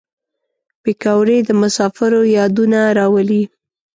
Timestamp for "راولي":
2.97-3.43